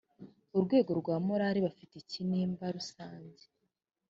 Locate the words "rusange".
2.75-3.43